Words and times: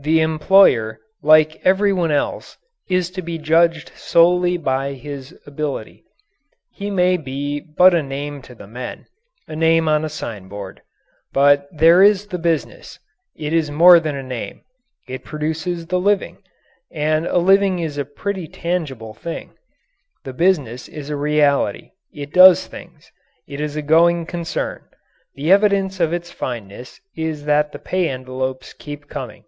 The 0.00 0.20
employer, 0.20 1.00
like 1.24 1.60
everyone 1.66 2.12
else, 2.12 2.56
is 2.88 3.10
to 3.10 3.20
be 3.20 3.36
judged 3.36 3.90
solely 3.96 4.56
by 4.56 4.92
his 4.92 5.34
ability. 5.44 6.04
He 6.70 6.88
may 6.88 7.16
be 7.16 7.58
but 7.58 7.96
a 7.96 8.02
name 8.04 8.40
to 8.42 8.54
the 8.54 8.68
men 8.68 9.06
a 9.48 9.56
name 9.56 9.88
on 9.88 10.04
a 10.04 10.08
signboard. 10.08 10.82
But 11.32 11.66
there 11.72 12.00
is 12.00 12.28
the 12.28 12.38
business 12.38 13.00
it 13.34 13.52
is 13.52 13.72
more 13.72 13.98
than 13.98 14.14
a 14.14 14.22
name. 14.22 14.60
It 15.08 15.24
produces 15.24 15.86
the 15.88 15.98
living 15.98 16.44
and 16.92 17.26
a 17.26 17.38
living 17.38 17.80
is 17.80 17.98
a 17.98 18.04
pretty 18.04 18.46
tangible 18.46 19.14
thing. 19.14 19.56
The 20.22 20.32
business 20.32 20.86
is 20.86 21.10
a 21.10 21.16
reality. 21.16 21.90
It 22.12 22.32
does 22.32 22.68
things. 22.68 23.10
It 23.48 23.60
is 23.60 23.74
a 23.74 23.82
going 23.82 24.26
concern. 24.26 24.84
The 25.34 25.50
evidence 25.50 25.98
of 25.98 26.12
its 26.12 26.30
fitness 26.30 27.00
is 27.16 27.46
that 27.46 27.72
the 27.72 27.80
pay 27.80 28.08
envelopes 28.08 28.72
keep 28.72 29.08
coming. 29.08 29.42